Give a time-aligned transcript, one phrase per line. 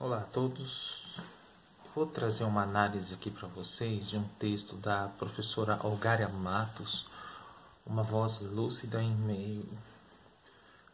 [0.00, 1.20] Olá a todos.
[1.94, 7.08] Vou trazer uma análise aqui para vocês de um texto da professora Olgária Matos,
[7.86, 9.64] uma voz lúcida em meio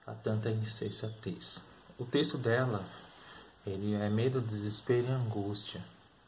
[0.07, 1.65] a tanta insensatez.
[1.99, 2.85] O texto dela,
[3.67, 5.83] ele é medo, desespero e angústia,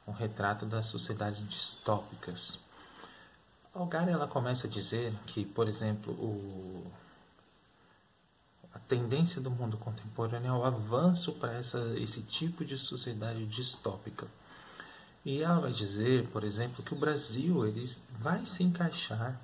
[0.07, 2.59] um retrato das sociedades distópicas.
[3.75, 6.91] A Olgária ela começa a dizer que, por exemplo, o
[8.75, 14.27] a tendência do mundo contemporâneo é o avanço para esse tipo de sociedade distópica.
[15.25, 19.41] E ela vai dizer, por exemplo, que o Brasil ele vai se encaixar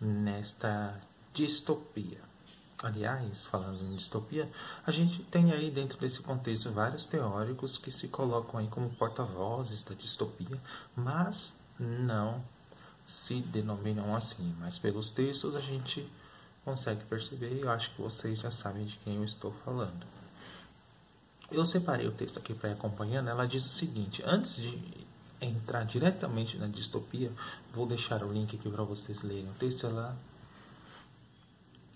[0.00, 1.00] nesta
[1.32, 2.20] distopia.
[2.82, 4.50] Aliás, falando em distopia,
[4.84, 9.82] a gente tem aí dentro desse contexto vários teóricos que se colocam aí como porta-vozes
[9.82, 10.60] da distopia,
[10.94, 12.44] mas não
[13.04, 14.54] se denominam assim.
[14.58, 16.06] Mas pelos textos a gente
[16.66, 20.04] consegue perceber e eu acho que vocês já sabem de quem eu estou falando.
[21.48, 23.28] Eu separei o texto aqui para ir acompanhando.
[23.30, 25.06] Ela diz o seguinte: antes de
[25.40, 27.30] entrar diretamente na distopia,
[27.72, 29.48] vou deixar o link aqui para vocês lerem.
[29.48, 30.16] O texto ela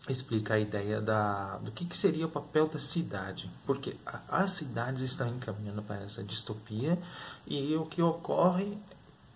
[0.08, 4.50] explica a ideia da, do que, que seria o papel da cidade, porque a, as
[4.50, 6.96] cidades estão encaminhando para essa distopia
[7.44, 8.78] e o que ocorre,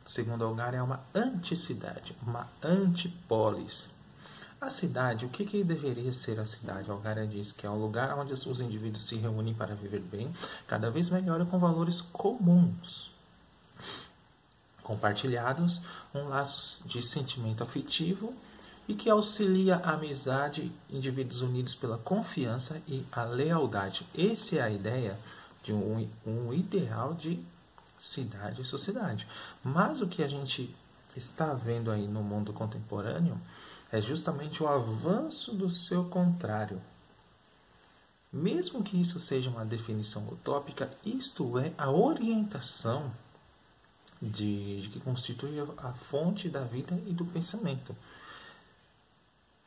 [0.05, 3.94] segundo Algar, é uma anticidade, uma antipolis.
[4.65, 6.91] A cidade, o que, que deveria ser a cidade?
[6.91, 10.33] Algaria diz que é um lugar onde os indivíduos se reúnem para viver bem,
[10.67, 13.11] cada vez melhor e com valores comuns.
[14.83, 15.83] Compartilhados,
[16.15, 18.33] um laço de sentimento afetivo
[18.89, 24.07] e que auxilia a amizade, indivíduos unidos pela confiança e a lealdade.
[24.17, 25.19] Essa é a ideia
[25.63, 27.39] de um, um ideal de
[27.99, 29.29] cidade e sociedade.
[29.63, 30.75] Mas o que a gente
[31.15, 33.39] está vendo aí no mundo contemporâneo
[33.93, 36.81] é justamente o avanço do seu contrário.
[38.33, 43.13] Mesmo que isso seja uma definição utópica, isto é a orientação
[44.21, 47.95] de, de que constitui a fonte da vida e do pensamento.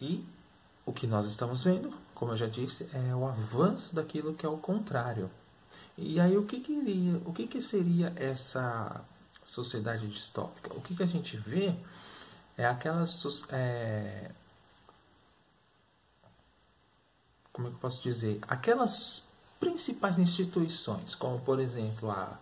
[0.01, 0.25] E
[0.85, 4.49] o que nós estamos vendo, como eu já disse, é o avanço daquilo que é
[4.49, 5.29] o contrário.
[5.97, 9.01] E aí o que, que, o que, que seria essa
[9.43, 10.73] sociedade distópica?
[10.73, 11.73] O que, que a gente vê
[12.57, 13.23] é aquelas.
[13.49, 14.31] É,
[17.53, 18.39] como é que eu posso dizer?
[18.47, 19.23] Aquelas
[19.59, 22.37] principais instituições, como por exemplo a,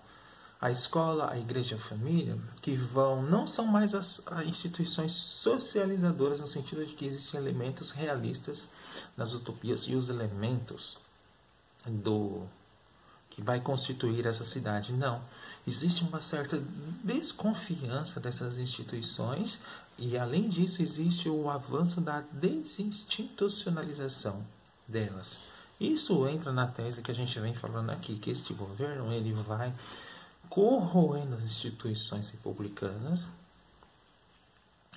[0.59, 6.41] a escola, a igreja, a família, que vão não são mais as, as instituições socializadoras
[6.41, 8.69] no sentido de que existem elementos realistas
[9.15, 10.97] nas utopias e os elementos
[11.85, 12.43] do
[13.29, 14.93] que vai constituir essa cidade.
[14.93, 15.21] Não.
[15.67, 16.61] Existe uma certa
[17.03, 19.61] desconfiança dessas instituições
[19.97, 24.45] e, além disso, existe o avanço da desinstitucionalização
[24.87, 25.39] delas.
[25.79, 29.73] Isso entra na tese que a gente vem falando aqui, que este governo ele vai
[30.49, 33.29] corroendo as instituições republicanas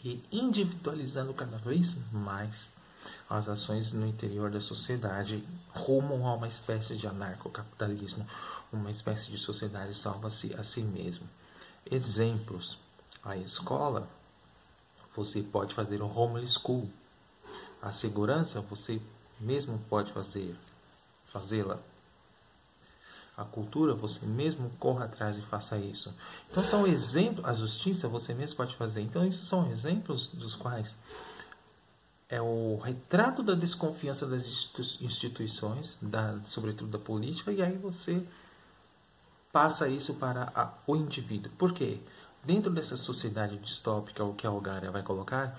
[0.05, 2.71] e individualizando cada vez mais
[3.29, 8.27] as ações no interior da sociedade rumo a uma espécie de anarcocapitalismo,
[8.73, 11.29] uma espécie de sociedade salva-se a si mesmo.
[11.91, 12.79] Exemplos:
[13.23, 14.09] a escola
[15.15, 16.89] você pode fazer um homeschool.
[17.83, 19.01] A segurança você
[19.39, 20.57] mesmo pode fazer,
[21.27, 21.79] fazê-la.
[23.37, 26.15] A cultura você mesmo corra atrás e faça isso.
[26.51, 29.01] Então são exemplos, a justiça você mesmo pode fazer.
[29.01, 30.95] Então isso são exemplos dos quais
[32.29, 34.47] é o retrato da desconfiança das
[35.01, 38.23] instituições, da, sobretudo da política, e aí você
[39.51, 41.51] passa isso para a, o indivíduo.
[41.57, 41.99] Por quê?
[42.45, 45.59] Dentro dessa sociedade distópica, o que a Algaria vai colocar,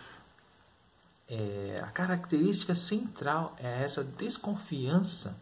[1.27, 5.39] é, a característica central é essa desconfiança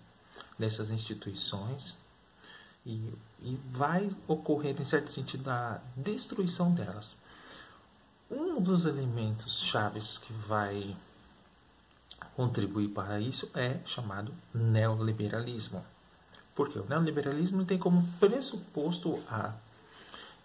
[0.58, 1.98] dessas instituições
[2.86, 7.16] e, e vai ocorrer, em certo sentido, a destruição delas.
[8.32, 10.96] Um dos elementos chaves que vai
[12.38, 15.84] contribuir para isso é chamado neoliberalismo.
[16.54, 19.56] Porque o neoliberalismo tem como pressuposto a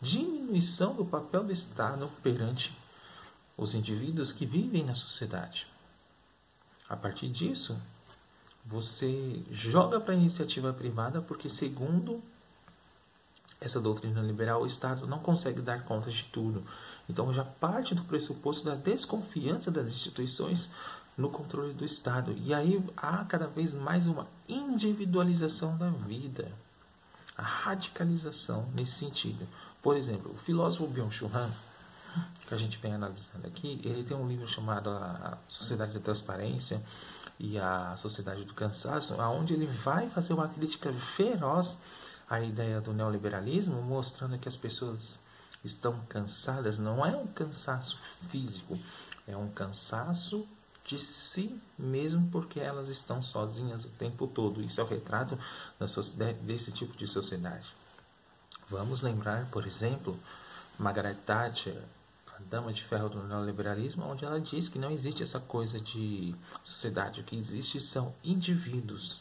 [0.00, 2.74] diminuição do papel do Estado perante
[3.58, 5.66] os indivíduos que vivem na sociedade.
[6.88, 7.78] A partir disso,
[8.64, 12.22] você joga para a iniciativa privada porque, segundo
[13.60, 16.64] essa doutrina liberal, o Estado não consegue dar conta de tudo.
[17.08, 20.70] Então já parte do pressuposto da desconfiança das instituições
[21.16, 22.34] no controle do Estado.
[22.36, 26.50] E aí há cada vez mais uma individualização da vida,
[27.36, 29.46] a radicalização nesse sentido.
[29.82, 31.50] Por exemplo, o filósofo Byung-Chul Han,
[32.46, 36.82] que a gente vem analisando aqui, ele tem um livro chamado A Sociedade da Transparência,
[37.42, 41.76] e a Sociedade do Cansaço, aonde ele vai fazer uma crítica feroz
[42.30, 45.18] à ideia do neoliberalismo, mostrando que as pessoas
[45.64, 46.78] estão cansadas.
[46.78, 47.98] Não é um cansaço
[48.30, 48.78] físico,
[49.26, 50.46] é um cansaço
[50.84, 54.62] de si mesmo porque elas estão sozinhas o tempo todo.
[54.62, 55.38] Isso é o retrato
[56.42, 57.72] desse tipo de sociedade.
[58.68, 60.18] Vamos lembrar, por exemplo,
[60.78, 61.80] Margaret Thatcher,
[62.26, 66.34] a dama de ferro do neoliberalismo, onde ela diz que não existe essa coisa de
[66.64, 69.20] sociedade, o que existe são indivíduos.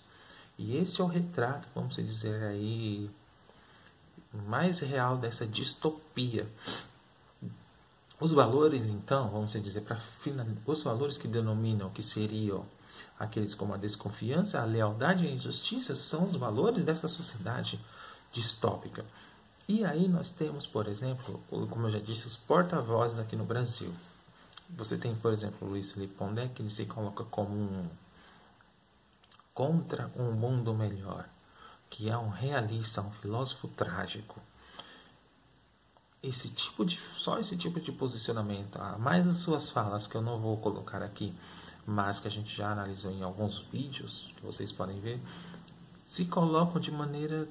[0.58, 3.10] E esse é o retrato, vamos dizer aí,
[4.48, 6.48] mais real dessa distopia.
[8.22, 10.00] Os valores, então, vamos dizer, para
[10.68, 12.64] os valores que denominam que seriam
[13.18, 17.84] aqueles como a desconfiança, a lealdade e a injustiça, são os valores dessa sociedade
[18.32, 19.04] distópica.
[19.68, 23.92] E aí nós temos, por exemplo, como eu já disse, os porta-vozes aqui no Brasil.
[24.70, 27.90] Você tem, por exemplo, Luiz Felipe Pondé, que ele se coloca como um
[29.52, 31.28] contra um mundo melhor,
[31.90, 34.40] que é um realista, um filósofo trágico.
[36.24, 40.40] Esse tipo de só esse tipo de posicionamento, mais as suas falas que eu não
[40.40, 41.34] vou colocar aqui,
[41.86, 45.20] mas que a gente já analisou em alguns vídeos que vocês podem ver,
[46.06, 47.48] se colocam de maneira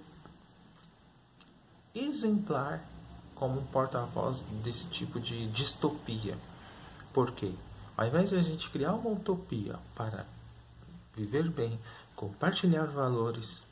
[1.94, 2.84] exemplar
[3.34, 6.38] como porta-voz desse tipo de distopia.
[7.12, 7.52] Por quê?
[7.96, 10.26] Ao invés de a gente criar uma utopia para
[11.14, 11.78] viver bem,
[12.14, 13.64] compartilhar valores,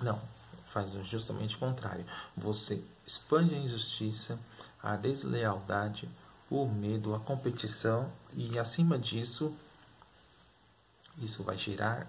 [0.00, 0.20] não,
[0.72, 2.04] faz justamente o contrário.
[2.36, 4.38] Você expande a injustiça,
[4.82, 6.08] a deslealdade,
[6.50, 9.54] o medo, a competição e acima disso,
[11.18, 12.06] isso vai gerar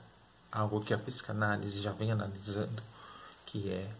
[0.51, 2.81] algo que a psicanálise já vem analisando,
[3.45, 3.91] que é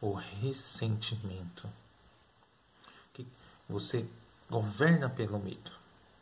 [0.00, 1.68] o ressentimento.
[3.12, 3.26] Que
[3.68, 4.06] você
[4.48, 5.79] governa pelo medo.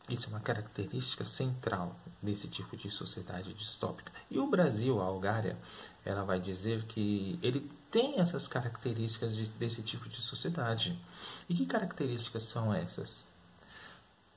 [0.09, 4.11] Isso é uma característica central desse tipo de sociedade distópica.
[4.31, 5.59] E o Brasil, a Algária,
[6.05, 10.99] ela vai dizer que ele tem essas características de, desse tipo de sociedade.
[11.49, 13.23] E que características são essas?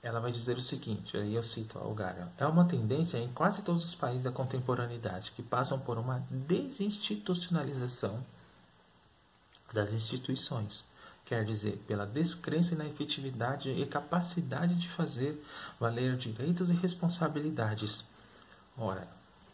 [0.04, 3.62] Ela vai dizer o seguinte, aí eu cito a Algária, é uma tendência em quase
[3.62, 8.26] todos os países da contemporaneidade que passam por uma desinstitucionalização
[9.72, 10.84] das instituições,
[11.32, 15.42] quer dizer, pela descrença na efetividade e capacidade de fazer
[15.80, 18.04] valer direitos e responsabilidades.
[18.78, 19.08] Ora,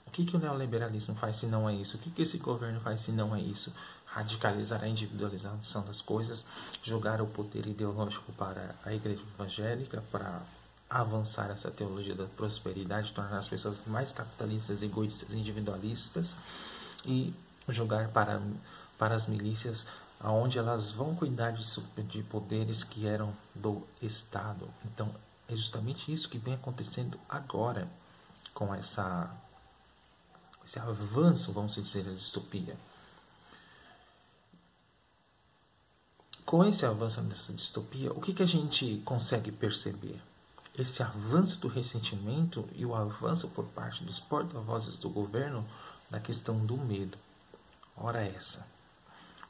[0.08, 1.98] o que, que o neoliberalismo faz se não é isso?
[1.98, 3.72] O que, que esse governo faz se não é isso?
[4.08, 6.44] Radicalizar a individualização das coisas,
[6.82, 10.42] jogar o poder ideológico para a igreja evangélica, para
[10.90, 16.36] avançar essa teologia da prosperidade, tornar as pessoas mais capitalistas, egoístas, individualistas
[17.06, 17.36] e
[17.70, 18.42] jogar para,
[18.98, 19.86] para as milícias
[20.20, 21.64] aonde elas vão cuidar de,
[22.04, 24.68] de poderes que eram do Estado.
[24.86, 25.14] Então,
[25.48, 27.88] é justamente isso que vem acontecendo agora
[28.54, 29.32] com essa
[30.68, 32.76] esse avanço, vamos dizer, da distopia.
[36.46, 40.22] Com esse avanço dessa distopia, o que, que a gente consegue perceber?
[40.78, 45.66] Esse avanço do ressentimento e o avanço por parte dos porta-vozes do governo
[46.12, 47.18] na questão do medo.
[47.96, 48.68] Ora essa.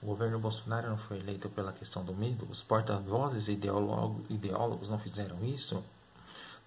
[0.02, 2.48] O governo Bolsonaro não foi eleito pela questão do medo?
[2.50, 5.84] Os porta-vozes ideólogos não fizeram isso?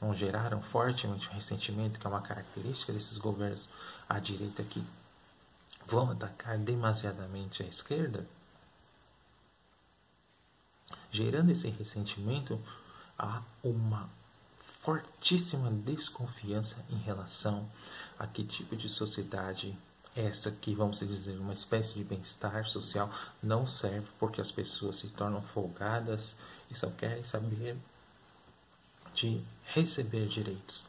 [0.00, 3.68] Não geraram fortemente o ressentimento, que é uma característica desses governos
[4.08, 4.84] à direita que
[5.86, 8.26] vão atacar demasiadamente a esquerda?
[11.12, 12.60] Gerando esse ressentimento,
[13.18, 14.08] há uma
[14.58, 17.70] fortíssima desconfiança em relação
[18.18, 19.76] a que tipo de sociedade
[20.14, 23.10] essa que vamos dizer uma espécie de bem-estar social
[23.42, 26.36] não serve porque as pessoas se tornam folgadas
[26.70, 27.76] e só querem saber
[29.14, 30.84] de receber direitos.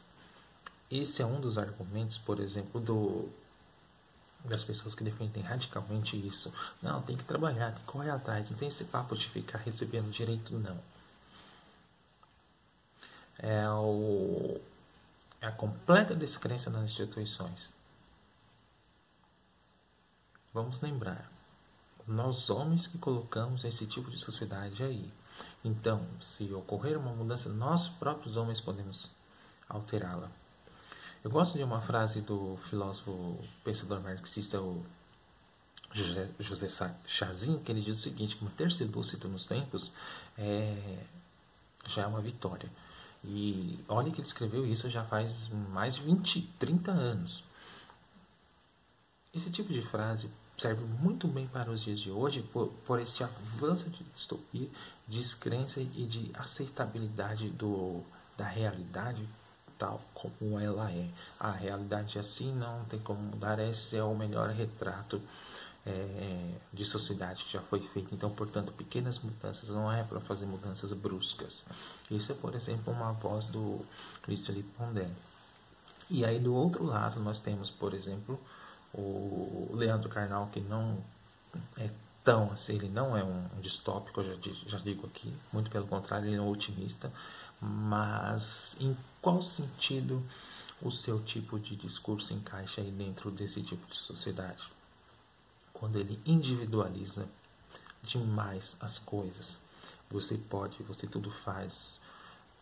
[0.90, 3.28] Esse é um dos argumentos, por exemplo, do
[4.44, 6.52] das pessoas que defendem radicalmente isso.
[6.82, 10.10] Não, tem que trabalhar, tem que correr atrás, não tem esse papo de ficar recebendo
[10.10, 10.78] direito, não.
[13.38, 14.60] É, o,
[15.40, 17.70] é a completa descrença nas instituições.
[20.54, 21.30] Vamos lembrar,
[22.06, 25.10] nós homens que colocamos esse tipo de sociedade aí.
[25.64, 29.10] Então, se ocorrer uma mudança, nós próprios homens podemos
[29.68, 30.30] alterá-la.
[31.24, 34.84] Eu gosto de uma frase do filósofo pensador marxista, o
[35.92, 36.66] José, José
[37.06, 39.90] Chazin, que ele diz o seguinte, que manter-se lúcido nos tempos
[40.36, 41.04] é,
[41.86, 42.70] já é uma vitória.
[43.24, 47.44] E olha que ele escreveu isso já faz mais de 20, 30 anos.
[49.32, 53.24] Esse tipo de frase serve muito bem para os dias de hoje por, por esse
[53.24, 54.68] avanço de distopia,
[55.06, 58.02] descrença e de aceitabilidade do,
[58.36, 59.26] da realidade
[59.78, 61.08] tal como ela é.
[61.40, 63.58] A realidade é assim não tem como mudar.
[63.58, 65.20] Esse é o melhor retrato
[65.84, 68.14] é, de sociedade que já foi feito.
[68.14, 71.64] Então, portanto, pequenas mudanças não é para fazer mudanças bruscas.
[72.08, 73.84] Isso é, por exemplo, uma voz do
[74.22, 75.08] Felipe Pondé.
[76.08, 78.38] E aí, do outro lado, nós temos, por exemplo,
[78.94, 80.98] o Leandro Carnal, que não
[81.76, 81.90] é
[82.24, 86.28] tão assim, ele não é um distópico, eu já, já digo aqui, muito pelo contrário,
[86.28, 87.12] ele é um otimista,
[87.60, 90.22] mas em qual sentido
[90.80, 94.68] o seu tipo de discurso encaixa aí dentro desse tipo de sociedade?
[95.82, 97.28] quando ele individualiza
[98.04, 99.58] demais as coisas.
[100.08, 101.88] Você pode, você tudo faz,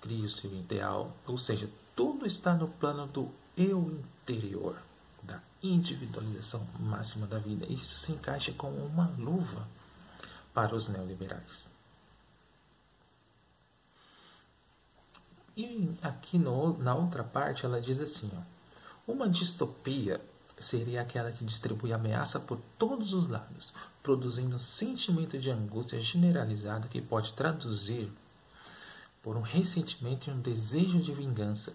[0.01, 4.75] cria o seu ideal, ou seja, tudo está no plano do eu interior,
[5.63, 7.67] individualização máxima da vida.
[7.67, 9.67] Isso se encaixa como uma luva
[10.55, 11.69] para os neoliberais.
[15.57, 20.21] E aqui no, na outra parte ela diz assim: ó, uma distopia
[20.59, 26.89] seria aquela que distribui ameaça por todos os lados, produzindo um sentimento de angústia generalizada
[26.89, 28.13] que pode traduzir
[29.23, 31.75] por um ressentimento e um desejo de vingança,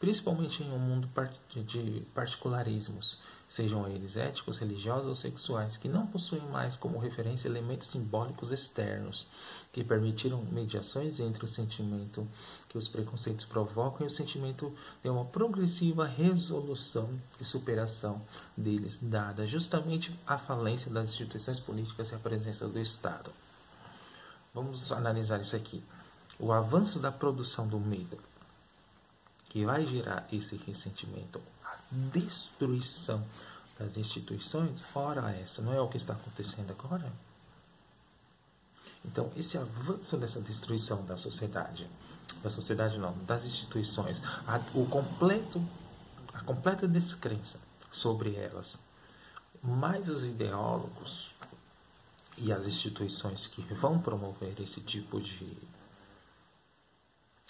[0.00, 1.08] principalmente em um mundo
[1.54, 3.18] de particularismos,
[3.50, 9.26] sejam eles éticos, religiosos ou sexuais, que não possuem mais como referência elementos simbólicos externos
[9.72, 12.26] que permitiram mediações entre o sentimento
[12.68, 18.22] que os preconceitos provocam e o sentimento de uma progressiva resolução e superação
[18.56, 23.32] deles, dada justamente a falência das instituições políticas e a presença do Estado.
[24.54, 25.82] Vamos analisar isso aqui.
[26.38, 28.16] O avanço da produção do medo,
[29.50, 33.22] que vai gerar esse ressentimento, a destruição
[33.78, 37.12] das instituições, ora essa, não é o que está acontecendo agora?
[39.04, 41.86] Então, esse avanço dessa destruição da sociedade
[42.42, 45.62] da sociedade não, das instituições, a, o completo,
[46.32, 48.78] a completa descrença sobre elas,
[49.62, 51.34] mais os ideólogos
[52.38, 55.56] e as instituições que vão promover esse tipo de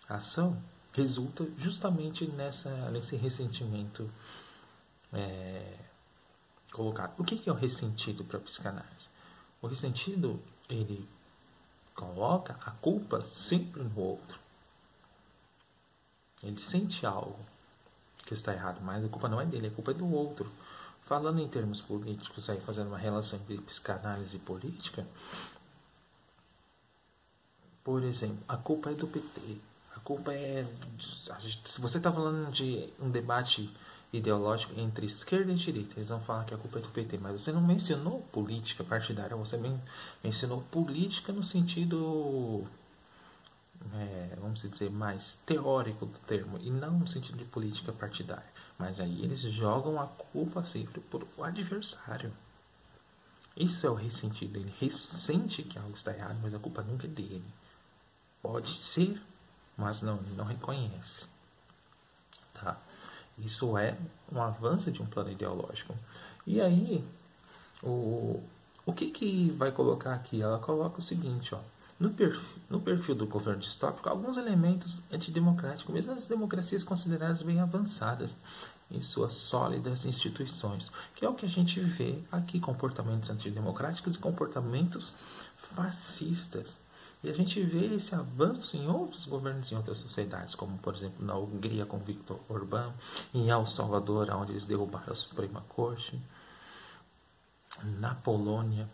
[0.09, 0.61] ação,
[0.93, 4.11] resulta justamente nessa, nesse ressentimento
[5.13, 5.77] é,
[6.73, 7.15] colocado.
[7.19, 9.09] O que é o ressentido para a psicanálise?
[9.63, 11.09] O ressentido, ele
[11.95, 14.39] coloca a culpa sempre no outro.
[16.43, 17.39] Ele sente algo
[18.25, 20.51] que está errado, mas a culpa não é dele, a culpa é do outro.
[21.03, 25.07] Falando em termos políticos, aí fazendo uma relação entre psicanálise e política,
[27.83, 29.59] por exemplo, a culpa é do PT.
[30.01, 30.67] A culpa é.
[31.65, 33.71] Se você está falando de um debate
[34.13, 37.43] ideológico entre esquerda e direita, eles vão falar que a culpa é do PT, mas
[37.43, 39.57] você não mencionou política partidária, você
[40.25, 42.67] mencionou política no sentido
[43.95, 48.51] é, vamos dizer, mais teórico do termo, e não no sentido de política partidária.
[48.79, 52.33] Mas aí eles jogam a culpa sempre por o adversário.
[53.57, 54.59] Isso é o ressentido.
[54.59, 57.45] Ele ressente que algo está errado, mas a culpa nunca é dele.
[58.43, 59.21] Pode ser,
[59.81, 61.25] mas não, não reconhece.
[62.55, 62.77] Tá?
[63.39, 63.97] Isso é
[64.31, 65.95] um avanço de um plano ideológico.
[66.47, 67.05] E aí,
[67.83, 68.43] o,
[68.85, 70.43] o que, que vai colocar aqui?
[70.43, 71.61] Ela coloca o seguinte, ó.
[71.99, 77.61] No perfil, no perfil do governo distópico, alguns elementos antidemocráticos, mesmo as democracias consideradas bem
[77.61, 78.35] avançadas
[78.91, 84.19] em suas sólidas instituições, que é o que a gente vê aqui, comportamentos antidemocráticos e
[84.19, 85.15] comportamentos
[85.57, 86.79] fascistas.
[87.23, 91.25] E a gente vê esse avanço em outros governos em outras sociedades, como por exemplo
[91.25, 92.93] na Hungria com Viktor Orbán,
[93.35, 96.19] em El Salvador, onde eles derrubaram a Suprema Corte,
[97.99, 98.89] na Polônia,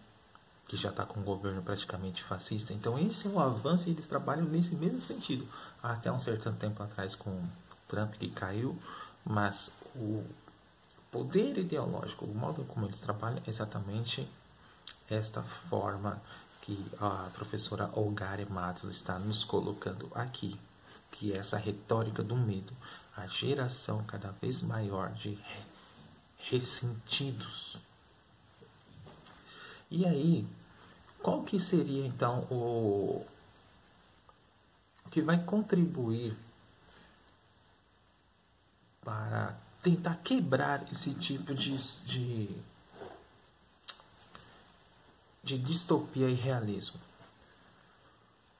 [0.66, 2.72] que já está com um governo praticamente fascista.
[2.72, 5.46] Então esse é o avanço e eles trabalham nesse mesmo sentido.
[5.80, 7.44] Até um certo tempo atrás com
[7.86, 8.76] Trump que caiu,
[9.24, 10.24] mas o
[11.12, 14.28] poder ideológico, o modo como eles trabalham é exatamente
[15.08, 16.20] esta forma
[16.66, 20.58] que a professora Olgare Matos está nos colocando aqui,
[21.12, 22.72] que é essa retórica do medo,
[23.16, 25.38] a geração cada vez maior de
[26.50, 27.78] ressentidos.
[29.88, 30.44] E aí,
[31.22, 33.24] qual que seria então o,
[35.08, 36.36] que vai contribuir
[39.04, 42.50] para tentar quebrar esse tipo de, de,
[45.46, 47.00] de distopia e realismo?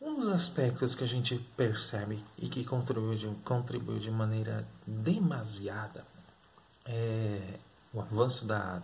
[0.00, 6.06] Um dos aspectos que a gente percebe e que contribuiu de, contribuiu de maneira demasiada
[6.84, 7.58] é
[7.92, 8.80] o avanço da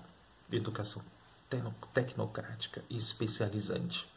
[0.51, 1.01] educação
[1.95, 4.11] tecnocrática e especializante,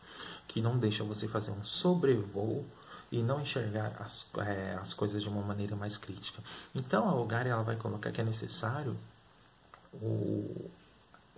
[0.47, 2.65] que não deixa você fazer um sobrevoo
[3.11, 6.41] e não enxergar as, é, as coisas de uma maneira mais crítica.
[6.73, 8.97] Então, a Algar ela vai colocar que é necessário
[9.93, 10.71] o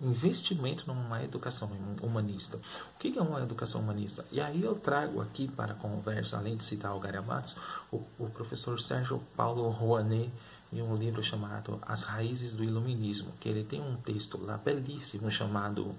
[0.02, 1.70] investimento numa educação
[2.02, 2.58] humanista.
[2.58, 4.26] O que é uma educação humanista?
[4.32, 7.56] E aí eu trago aqui para a conversa, além de citar Algar Matos,
[7.92, 10.32] o, o professor Sérgio Paulo Rouanet,
[10.72, 15.32] em um livro chamado As Raízes do Iluminismo, que ele tem um texto lá belíssimo
[15.32, 15.96] chamado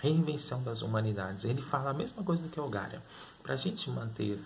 [0.00, 1.44] Reinvenção das Humanidades.
[1.44, 3.02] Ele fala a mesma coisa que Algaria.
[3.42, 4.40] Para a gente manter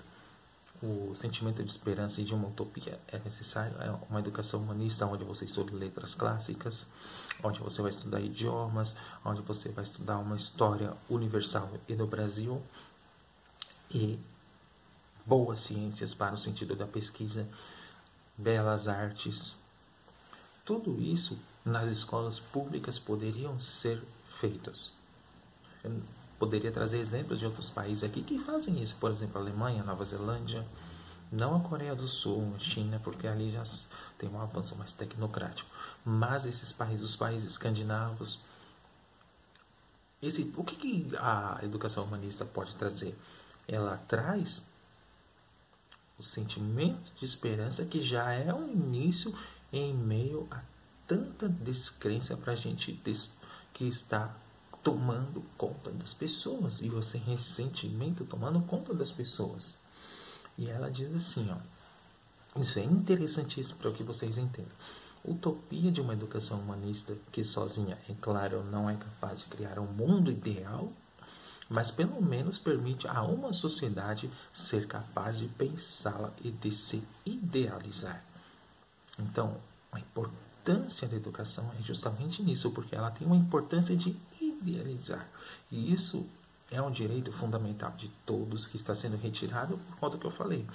[0.83, 5.23] o sentimento de esperança e de uma utopia é necessário é uma educação humanista onde
[5.23, 6.87] você estuda letras clássicas,
[7.43, 12.61] onde você vai estudar idiomas, onde você vai estudar uma história universal e do Brasil
[13.95, 14.19] e
[15.25, 17.49] boas ciências para o sentido da pesquisa,
[18.37, 19.57] belas artes.
[20.65, 24.93] Tudo isso nas escolas públicas poderiam ser feitos.
[26.42, 30.02] Poderia trazer exemplos de outros países aqui que fazem isso, por exemplo, a Alemanha, Nova
[30.02, 30.66] Zelândia,
[31.30, 33.62] não a Coreia do Sul, a China, porque ali já
[34.18, 35.70] tem um avanço mais tecnocrático,
[36.04, 38.40] mas esses países, os países escandinavos,
[40.20, 43.16] esse, o que, que a educação humanista pode trazer?
[43.68, 44.66] Ela traz
[46.18, 49.32] o sentimento de esperança que já é um início
[49.72, 50.61] em meio a
[51.06, 53.00] tanta descrença para a gente
[53.72, 54.34] que está
[54.83, 59.77] tomando conta das pessoas e o ressentimento tomando conta das pessoas.
[60.59, 64.73] E ela diz assim, ó, isso é interessantíssimo para que vocês entendam.
[65.25, 69.87] Utopia de uma educação humanista que sozinha, é claro, não é capaz de criar um
[69.87, 70.93] mundo ideal,
[71.69, 78.23] mas pelo menos permite a uma sociedade ser capaz de pensá-la e de se idealizar.
[79.19, 79.57] Então,
[79.93, 84.15] a importância da educação é justamente nisso, porque ela tem uma importância de
[84.62, 85.28] idealizar.
[85.71, 86.26] E isso
[86.71, 90.66] é um direito fundamental de todos que está sendo retirado por conta que eu falei.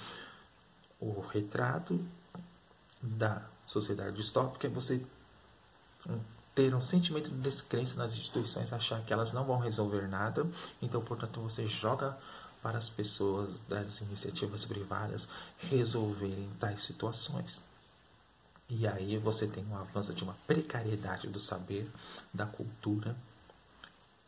[1.00, 2.00] O retrato
[3.02, 5.00] da sociedade distópica é você
[6.54, 10.46] ter um sentimento de descrença nas instituições, achar que elas não vão resolver nada,
[10.82, 12.16] então, portanto, você joga
[12.62, 17.60] para as pessoas das iniciativas privadas resolverem tais situações.
[18.68, 21.88] E aí você tem um avanço de uma precariedade do saber,
[22.34, 23.16] da cultura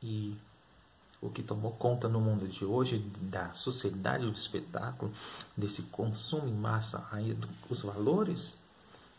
[0.03, 0.37] e
[1.21, 5.13] o que tomou conta no mundo de hoje da sociedade do espetáculo,
[5.57, 7.07] desse consumo em massa,
[7.69, 8.57] os valores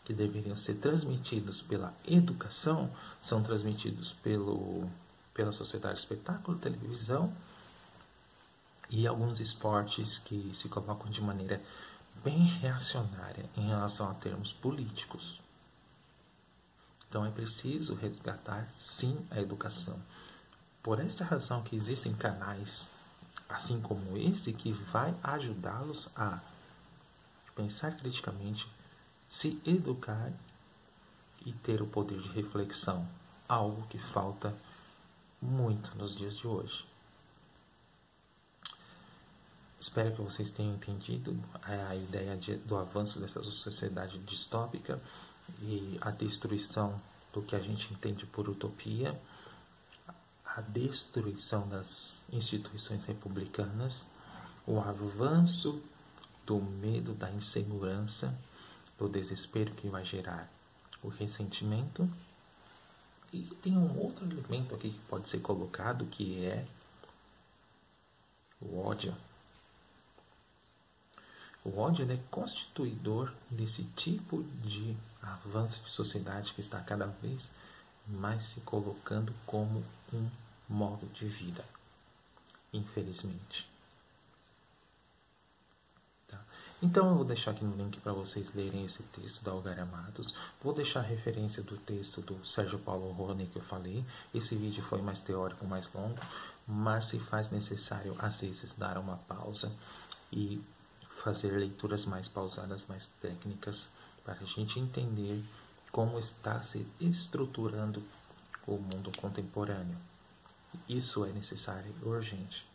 [0.04, 2.90] que deveriam ser transmitidos pela educação
[3.20, 4.90] são transmitidos pelo,
[5.32, 7.32] pela sociedade do espetáculo, televisão
[8.90, 11.62] e alguns esportes que se colocam de maneira
[12.24, 15.40] bem reacionária em relação a termos políticos.
[17.08, 20.00] Então é preciso resgatar sim a educação.
[20.82, 22.88] Por esta razão que existem canais
[23.52, 26.40] assim como este que vai ajudá-los a
[27.54, 28.68] pensar criticamente,
[29.28, 30.32] se educar
[31.44, 33.06] e ter o poder de reflexão,
[33.48, 34.54] algo que falta
[35.40, 36.86] muito nos dias de hoje.
[39.80, 45.00] Espero que vocês tenham entendido a ideia de, do avanço dessa sociedade distópica
[45.60, 47.00] e a destruição
[47.32, 49.20] do que a gente entende por utopia
[50.56, 54.06] a destruição das instituições republicanas,
[54.66, 55.82] o avanço
[56.44, 58.38] do medo, da insegurança,
[58.98, 60.50] do desespero que vai gerar
[61.02, 62.08] o ressentimento.
[63.32, 66.66] E tem um outro elemento aqui que pode ser colocado que é
[68.60, 69.16] o ódio.
[71.64, 77.52] O ódio é constituidor desse tipo de avanço de sociedade que está cada vez
[78.06, 80.28] mais se colocando como um
[80.72, 81.64] modo de vida,
[82.72, 83.68] infelizmente.
[86.26, 86.40] Tá?
[86.82, 90.34] Então eu vou deixar aqui no link para vocês lerem esse texto da Algar Matos.
[90.62, 94.02] Vou deixar a referência do texto do Sérgio Paulo Rony que eu falei.
[94.34, 96.18] Esse vídeo foi mais teórico, mais longo,
[96.66, 99.70] mas se faz necessário às vezes dar uma pausa
[100.32, 100.60] e
[101.06, 103.88] fazer leituras mais pausadas, mais técnicas,
[104.24, 105.44] para a gente entender
[105.90, 108.02] como está se estruturando
[108.66, 110.11] o mundo contemporâneo.
[110.88, 112.66] Isso é necessário e urgente.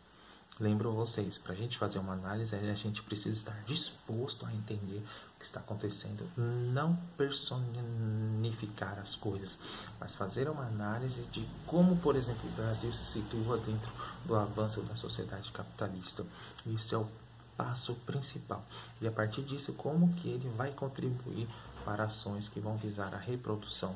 [0.60, 5.04] Lembro vocês, para a gente fazer uma análise, a gente precisa estar disposto a entender
[5.36, 9.56] o que está acontecendo, não personificar as coisas,
[10.00, 13.92] mas fazer uma análise de como, por exemplo, o Brasil se situa dentro
[14.24, 16.26] do avanço da sociedade capitalista.
[16.66, 17.08] Isso é o
[17.56, 18.64] passo principal.
[19.00, 21.48] E a partir disso, como que ele vai contribuir
[21.84, 23.94] para ações que vão visar a reprodução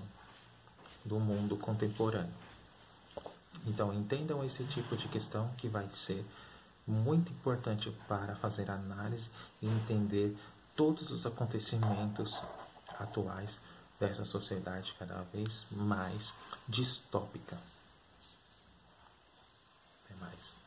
[1.04, 2.32] do mundo contemporâneo.
[3.66, 6.24] Então, entendam esse tipo de questão que vai ser
[6.86, 10.36] muito importante para fazer análise e entender
[10.74, 12.42] todos os acontecimentos
[12.98, 13.60] atuais
[14.00, 16.34] dessa sociedade cada vez mais
[16.68, 17.56] distópica.
[20.04, 20.61] Até mais.